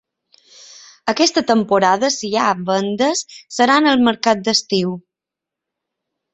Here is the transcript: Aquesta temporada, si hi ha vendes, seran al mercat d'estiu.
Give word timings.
Aquesta 1.13 1.43
temporada, 1.51 2.09
si 2.15 2.31
hi 2.33 2.41
ha 2.41 2.47
vendes, 2.71 3.23
seran 3.61 3.93
al 3.93 4.05
mercat 4.11 4.45
d'estiu. 4.51 4.99